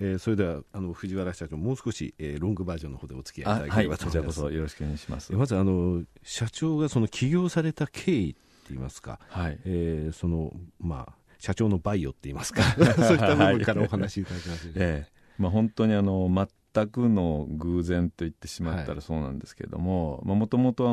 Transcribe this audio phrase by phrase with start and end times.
[0.00, 5.32] えー、それではあの藤原社長もう少し、えー、ロングバージョンの方でお付き合いいただければと思います、はい、こちらこそよろしくお願いします。
[5.32, 8.40] まずあの社長がその起業された経緯って
[8.70, 9.58] 言いますか、はい。
[9.64, 12.62] えー、そのまあ社長のバイオって言いますか。
[12.76, 14.68] そういった部分からお話しいただけます。
[14.74, 15.18] ええ。
[15.38, 16.28] まあ、本当にあの
[16.74, 20.92] 全くの偶然と言ってしまったらそうなんですけれどももともと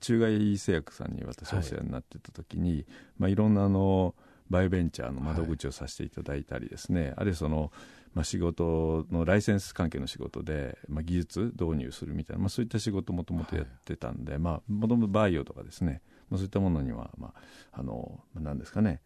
[0.00, 2.86] 中外製薬さんに私お世話になってた時に、はい
[3.18, 4.16] まあ、いろんなあの
[4.50, 7.72] バイオベンチャーの窓口をさせていただいたりですね、はい、あるいはその、
[8.14, 17.32] まあ、仕事のライセンス関係の仕事で、まあ、技術導入するみたいな、まあ、そういった仕事もともとやってたんで、もともとバイオとかですね、まあ、そういったものには、ま
[17.72, 19.00] あ、あの何ですかね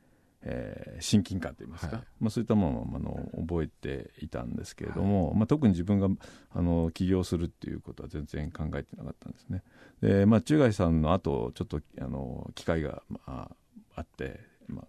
[0.49, 6.09] えー、親近感といいますか、はい、まあ、そういったものをあの覚えていたんですけれども、はい、まあ、特に自分が
[6.55, 9.63] あの起業するっていうことは全然考えてなかったんですね。
[10.01, 13.51] で、まあ、中外さんの後ちょっとあの機会が、まあ、
[13.97, 14.87] あって、まあ、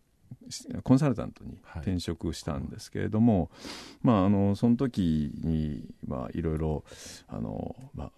[0.84, 3.50] コンサルタントに転職したんですけれども、はい、
[4.04, 6.84] まあ、あのその時に、まあ、いろいろ
[7.28, 8.12] あの、まあ、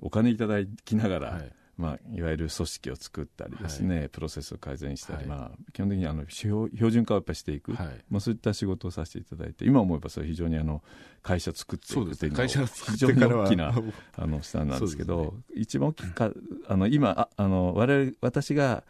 [0.00, 1.42] お金いただきながら、
[1.76, 10.82] まあ、いわゆる組織を作ったりですね、はい、プロセスを改善したり、はい、まあ、基本的にあの標準化をやっぱしていく、はい、まあ、そういった仕事をさせていただいて今思えばそれ非常にあの
[11.22, 12.46] 会社作っていくというのは。
[12.46, 13.74] 非常に大きな
[14.16, 16.30] あのスタンなんですけど、ね、一番大きか
[16.68, 18.84] あの今ああの我々私が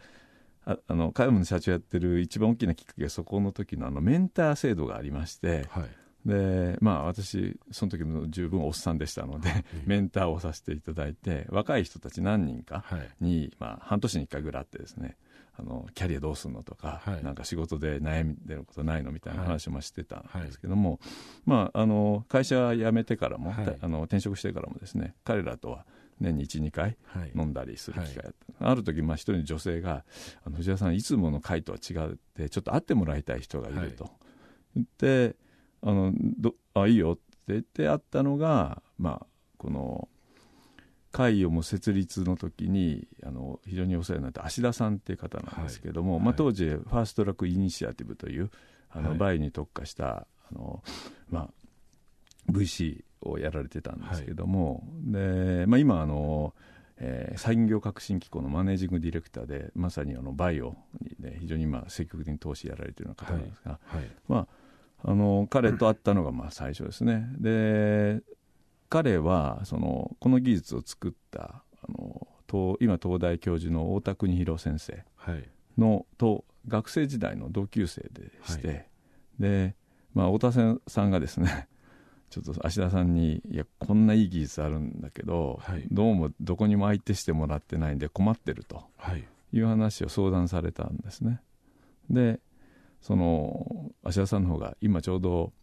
[0.65, 5.89] ああのカイムの社長やってる一番大きなきっかけはそこの時のあのメンター制度がありまして、はい。
[6.25, 12.83] でまあ私その時も十分おっさんでしたので、 メンターをさせていただいて若い人たち何人か
[13.21, 15.17] に、はい、まあ、半年に1回ぐらいあってですね
[15.57, 20.99] あのキャリアどうするのとか、はい、なんか仕事で悩んでることないのみたいな話もしてたんですけども、はい、
[21.45, 25.85] まあ、あの会社辞めてからも、あの転職してからもですね彼らとは
[26.19, 26.97] 年に12回
[27.35, 30.03] 飲んだりする機会があった、ある時まあ一人の女性が
[30.45, 34.09] あの藤原さんいつもの会とは違ってちょっと会ってもらいたい人がいると。
[34.75, 35.35] 言って、
[35.81, 39.27] あのどあいいよって言ってあったのが、まあ、
[39.57, 40.09] この
[41.11, 48.51] カイオム設立の時にあの非常にお世話になった芦田さんっていう方なんですけども、はい、まあ、当時、 Fast Track Initiative という
[48.89, 50.83] あの、はい、バイに特化したあの、
[51.29, 56.53] まあ、VC をやられてたんですけども、はい、でまあ、今あの、
[56.97, 63.79] えー、産業革新機構のマネージングディレクターでまさにあのバイオに、ね、非常に今積極的に投資やられているような方なんですが、
[64.27, 64.47] まあ
[65.07, 67.27] あの彼と会ったのがまあ最初ですね。
[67.37, 68.21] で
[68.89, 72.27] 彼はそのこの技術を作ったあの
[72.79, 75.03] 今東大教授の太田邦弘先生
[75.77, 78.85] の、はい、と学生時代の同級生でして、はい、
[79.39, 79.75] で、
[80.13, 81.67] まあ、太田さんがですね
[82.29, 88.83] ちょっと芦田さんに「いやこんないい技術あるんだけど、はい、どうもどこにも相手してもらってないんで困ってる」と
[89.53, 89.59] い。
[89.61, 91.41] う話を相談されたんですね。
[92.09, 92.39] で
[93.01, 95.53] その芦田さんの方が今ちょうど、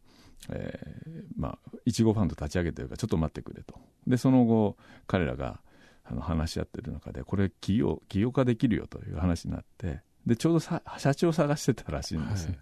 [0.51, 3.75] えー、まあいちごファンド立ち上げてるからちょっと待ってくれと。
[4.07, 5.61] でその後彼らが
[6.05, 12.59] あの話し合ってる中でこれ企業起業化できるよという話になってでちょうどさ社長を探してたらしいんですはい、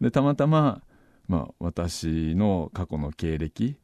[0.00, 0.82] でたまたま、
[1.28, 3.76] まあ、私の過去の経歴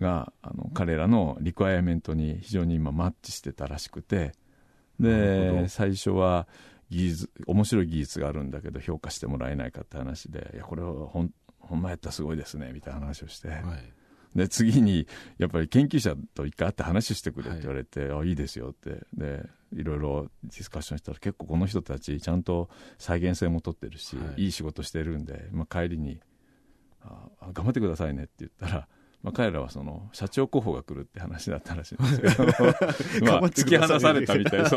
[0.00, 4.32] があの彼らのリクワイアメントに非常に今マッチしてたらしくて
[5.00, 6.46] で最初は
[6.90, 13.62] 技術面白い技術があるんだけど評価してもらえないかって話でいやこれはほんほんまやったらすごいですねみたいな話をして、はい、
[14.36, 15.06] で次に
[15.38, 19.04] やっぱり研究者と一回会って話してくれって言われて、はい、あいいですよって。
[19.14, 19.44] で
[19.74, 26.20] いろいろディスカッションしたら結構この人たちちゃんと再現性も取ってるし、はい、いい仕事してるんで、まあ、帰りに
[27.40, 28.88] あ「頑張ってくださいね」って言ったら
[29.22, 34.76] まあ、彼らはその社長候補が来るって話だったらしいんですけど まあ、突き放されたみたいそ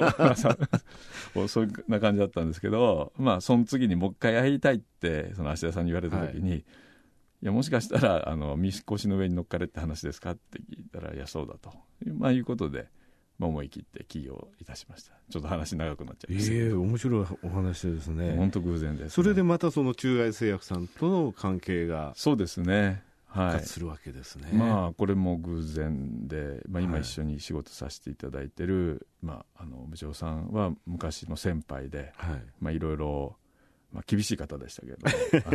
[1.43, 6.65] う そんな感じだったんですけど、まあ、その次にもう一回会いたいってその芦田さんに言われた時に、はい、い
[7.43, 11.71] やもしかしたらあのみこしの上に乗っかれって話ですかって聞いたらいやそうだと、
[12.17, 12.87] まあ、いうことで。
[13.39, 15.13] まあ、思い切って起業いたしました。
[15.29, 16.53] ちょっと話長くなっちゃいました。
[16.53, 18.35] ええー、面白いお話ですね。
[18.35, 23.01] 本当偶然です、ね、それでまたその中外製薬さんとの関係がそうですね。
[23.29, 32.41] 復活するわけですね、はい、まあこれも偶然で、まあ、今一緒に仕事させていただいてる、まあ、あの部長さんは昔の先輩で、はい。
[32.59, 33.37] まあ、いろいろ、
[33.93, 34.97] まあ、厳しい方でしたけど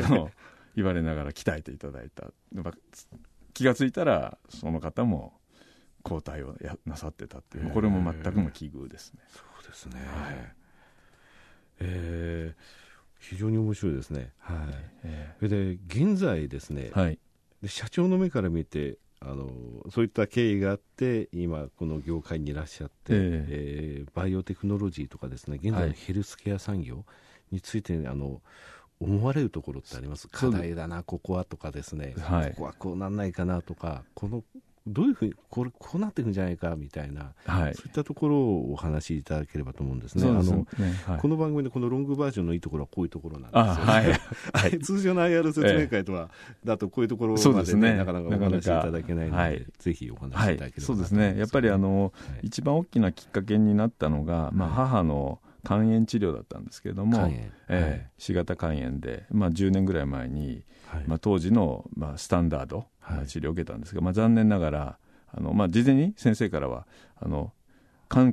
[0.07, 0.31] あの
[0.77, 2.73] 言われながら鍛えていただいた、まあ、
[3.53, 5.35] 気が付いたらその方も
[6.05, 7.71] 交代をやなさってたっていう。
[7.71, 9.21] これも全くの奇遇ですね。
[9.29, 10.55] そうですね、はい、
[11.81, 12.63] えー、
[13.19, 14.33] 非常に面白いですね。
[14.39, 14.57] はい。
[15.05, 17.19] えー、で現在ですね、はい、
[17.63, 19.51] で社長の目から見てあの
[19.91, 27.05] そういった経緯があって今この業界にいらっしゃって、えー、えー、バイオテクノロジーとかですね現在のヘルスケア産業
[27.51, 28.43] について、あの
[29.01, 30.29] 思われるところってあります。
[30.29, 34.45] 課題だな、ここはとかですね、はい、ここはこうなんないかなとか、この
[34.87, 40.29] どういうふうにこれこうなっていくんじゃないかみたいな、はい、そういったところをお話しいただければと思うんですね。
[40.29, 40.67] あの、
[41.07, 44.21] はい、この番組でこのロングバージョンのいいところはこういうところなんですよ、ね、
[44.53, 46.29] はい、通常の IR 説明会とは、
[46.65, 51.35] だとこういうところまで、ね、なかなかお話しいただけないので、はい、ぜひお話しいただければそうですね。
[51.39, 57.31] やっぱりあの、一番大きなきっかけになったのが、まあ母の肝炎治療だったんですけれども、
[57.69, 60.65] えー、C 型肝炎で、まあ、10年ぐらい前に、
[61.07, 62.87] まあ、当時の、まあ、スタンダード、
[63.27, 67.53] 治療を受けたんですが、まあ、残念ながらあの、まあ、事前に先生からはあの
[68.09, 68.33] 寛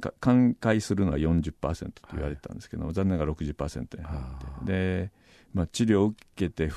[0.54, 1.54] 解するのは40%
[1.92, 4.72] と言われてたんですけど、はい、残念ながら60%に入って。
[4.72, 5.12] で、
[5.54, 6.69] まあ、治療を受けて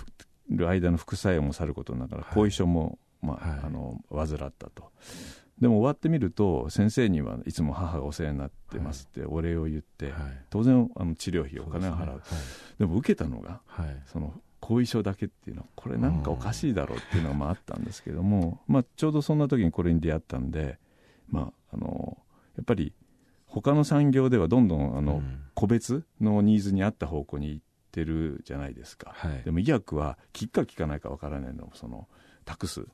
[0.49, 4.91] る間の副作用もさることながら後遺症も、まあ、はい、あの患ったと。
[5.65, 10.15] でも終わってみると先生にはいつも母がお世話になってますってお礼を言って、はい、
[10.51, 12.11] 当然あの治療費お金を払う、ね。
[12.13, 12.21] はい、
[12.81, 20.79] でも受けたのが、はい、その後遺症だけっていうのはこれなんかおかしいだろうっていうのがまああったんですけども、まあ、ちょうどそんな時にこれに出会ったんで、
[21.31, 22.19] まあ、あの
[22.59, 22.93] やっぱり
[23.47, 25.23] 他の産業ではどんどんあの、
[25.55, 32.07] 個別のニーズに合った方向に行ってるじゃないですか、はい、でも医薬は効くか効かないかわからないのをその
[32.45, 32.87] 託す。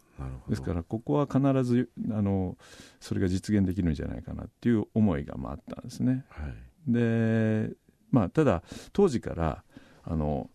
[0.49, 2.59] ですからここは必ずあの
[3.01, 6.25] それが実現できるんじゃないかなっていう思いがまああったんですね。
[6.29, 7.71] はい、で
[8.11, 8.63] まあただ
[8.93, 9.65] 当時から
[10.05, 10.51] あの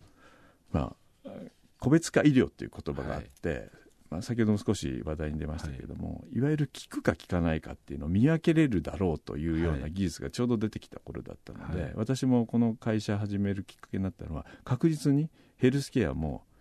[0.70, 0.94] ま
[1.24, 1.30] あ
[1.78, 3.70] 個別化医療っていう言葉があって、はい、
[4.10, 16.55] まあ、先ほども少し話題に出ましたけれども、はい、いわゆる効くか効かないかっていうのを見分けれるだろうというような技術がちょうど出てきた頃だったので、はい、私もこの会社始めるきっかけになったのは確実にヘルスケアも、まあ、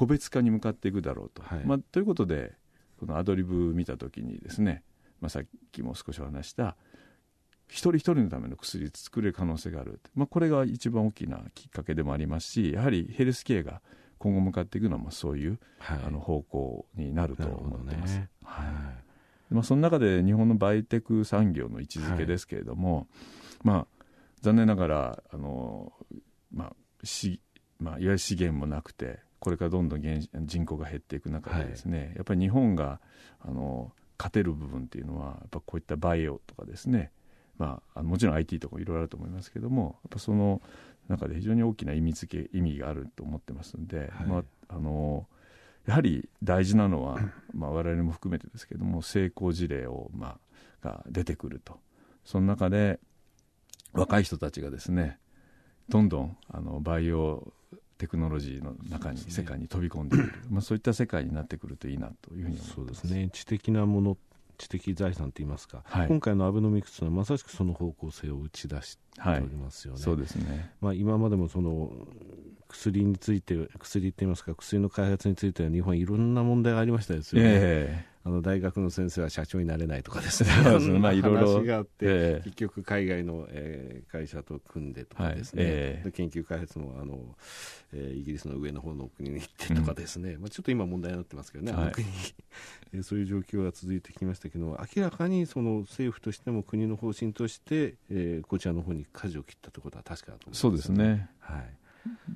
[0.00, 1.42] 個別化に向かっていくだろうと。
[1.66, 2.54] まあ、ということで
[2.98, 4.82] このアドリブ見た時にですね、
[5.20, 5.42] まあ、さっ
[5.72, 6.78] きも少しお話した
[7.68, 13.82] 一人一人のための薬作れる可能性がある、まあ、これが一番大きなきっかけでもありますしやはりヘルスケアが
[14.16, 18.14] 今後向かっていくのはまあそういう、はい、あの方向になると思ってます。
[18.16, 18.62] ね、は
[19.50, 19.54] い。
[19.54, 23.06] まあ、その中で日本のバイテク産業の位置づけですけれども、はい、
[23.64, 24.04] まあ、
[24.40, 25.92] 残念ながらあの、
[26.54, 27.40] まあし
[27.78, 33.00] まあ、いわゆる資源もなくてこれからどんどん人口が減っていく中でですね、はい、やっぱり日本が
[33.40, 37.10] あの勝てる部分っていうのはやっぱこういったバイオとかですね、
[37.56, 40.60] まあ、もちろん IT とかいろいろあると思いますけどもやっぱその
[41.08, 45.26] 中で非常に大きな意味付け意味があると思ってますんで、はい、まあ、あの
[45.86, 47.18] やはり大事なのは、
[47.54, 50.38] まあ、我々も含めてですけども成功事例を、ま
[50.82, 51.78] あ、が出てくると。
[52.24, 53.00] その中で
[53.92, 55.18] 若い人たちがですね
[55.88, 57.52] どんどんあのバイオ
[58.00, 62.74] テクノロジーの中に、世界に飛び込んでくる、まあ、そういった世界になってくるといいなというふうに思います。
[62.74, 63.28] そうですね。
[63.30, 64.16] 知的なもの
[64.56, 69.96] 知的財産といいますか、はい、今回のアベノミクスはまさしくその方向性を打ち出しておりますよね。
[69.96, 70.72] はい、そうですね。
[70.80, 71.92] まあ、今までもその
[72.68, 77.48] 薬について薬って言いますか薬の開発については日本いろんな問題がありましたですよね。
[77.52, 80.50] えーあの大学の先生は社長になれないとかですね、
[81.00, 81.54] まあ、いろいろ。
[81.54, 85.98] 話があって、えー、結局、海外の、えー、会社と組んでとかですね、はいえ。
[86.02, 87.34] ー、で研究開発もあの、
[87.94, 92.12] えー、イギリスの上の方の国に行ってとかですね、うん、まあ、ちょっと今、問題になってますけどね、はい、国に。
[93.02, 101.30] そういう状況が続いてきましたけど、明らかにその政府としても国の方針として、えー、こちらの方に舵を切ったということは確かだと思います、そうですね。
[101.38, 101.76] はい。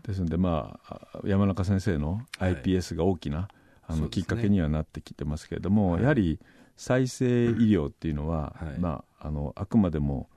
[0.06, 6.38] ですので、まあ、山中先生の iPS が大きな、はいあの、きっかけにはなってきてますけれども、はい、やはり
[6.76, 10.28] 再生医療っていうのは、はい、まあ、あのあくまでも、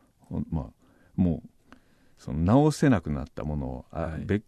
[0.50, 0.66] まあ、
[1.16, 1.76] もう
[2.18, 4.44] その治せなくなったものを、はい、別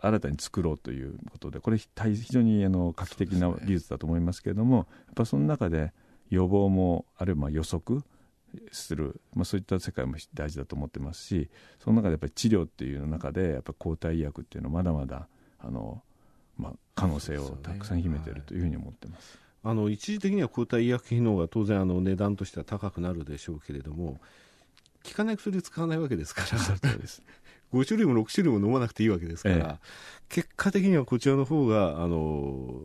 [0.00, 1.88] 新たに作ろうということでこれ非
[2.30, 5.92] 常にあの画期的な技術だと思いますけれども、ね、やっぱその中で
[6.30, 8.02] 予防もあるいは予測
[8.72, 11.50] する、まあ、そういった世界も大事だと思ってますし
[11.82, 16.02] その中でやっぱり治療っていう中でやっぱ抗体医薬っていうのはまだまだあの
[16.58, 19.38] まあ、可能性をたくさん秘めているというふうに思ってます。
[19.64, 24.18] あの一時的には抗体医薬品の方が当然あの値段としては高くなるでしょうけれども
[25.04, 26.46] 効かない薬使わないわけですから。
[26.58, 27.22] そうです。
[27.72, 29.78] 5種類も6種類も飲まなくていいわけですから、ええ、
[30.30, 32.80] 結果的にはこちらの方があの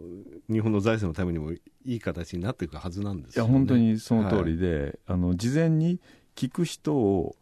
[0.49, 6.01] 日本の財政のためにもいい形になっていくはずなんです、ね、いや本当にその通りで、はい、あの事前に
[6.37, 7.37] 効く人を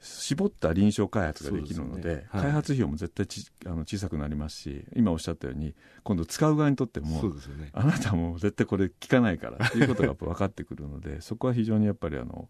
[0.00, 2.26] 絞った臨床開発ができるので、ね。
[2.28, 12.48] はい、開発費用も絶対ちあの小さくなりますし今おっしゃったように今度使う側にとっても、ね、あなたも絶対これ効かないからということがやっぱ分かってくるので そこは非常にやっぱりあの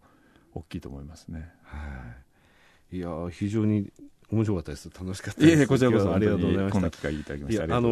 [0.53, 1.51] 大きいと思いますね。
[1.63, 2.15] は
[2.91, 3.91] い、いや非常に
[4.29, 4.89] 面白かったです。
[4.89, 5.57] 楽しかったです。
[5.57, 6.71] いえ、こちらこそありがとうございました。
[6.73, 7.63] こんな機会いただきました。
[7.63, 7.89] あの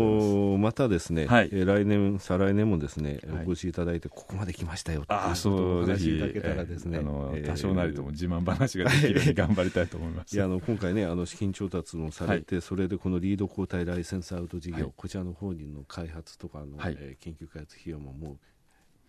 [0.55, 10.35] ー、またですね、はい、えー、来年、再来年もですね、はい、お越しいただいて、ここまで来ましたよっていうことをお話しいただけたらですね、あのー、多少なりとも自慢話ができるように頑張りたいと思います。
[10.35, 18.37] いや、あの、今回ね、あの、資金調達もされて、はい、それでこのリード交代ライセンスアウト事業、こちらの方にの開発とかの、はい、えー、研究開発費用ももう、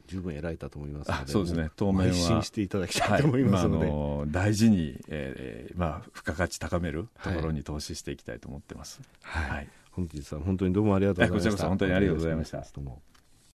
[0.07, 2.15] 十分得られたと思いますので、そうですね、当面は。
[2.15, 9.01] 信していただきたいと思いますので、はいまあ、の大事に、えーまあ、付加価値高めるところに投資していきたいと思ってます。
[9.23, 11.51] はい、はい、本日は本当にどうもありがとうございました。
[11.51, 12.59] こちらこそ本当にありがとうございました。
[12.59, 13.03] どうも